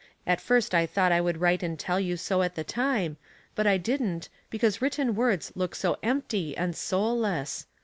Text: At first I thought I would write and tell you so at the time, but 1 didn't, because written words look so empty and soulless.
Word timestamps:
At 0.25 0.41
first 0.41 0.73
I 0.73 0.87
thought 0.87 1.11
I 1.11 1.21
would 1.21 1.39
write 1.39 1.61
and 1.61 1.77
tell 1.77 1.99
you 1.99 2.17
so 2.17 2.41
at 2.41 2.55
the 2.55 2.63
time, 2.63 3.17
but 3.53 3.67
1 3.67 3.81
didn't, 3.81 4.29
because 4.49 4.81
written 4.81 5.13
words 5.13 5.51
look 5.53 5.75
so 5.75 5.95
empty 6.01 6.57
and 6.57 6.75
soulless. 6.75 7.67